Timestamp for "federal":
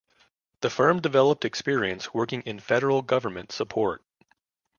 2.59-3.03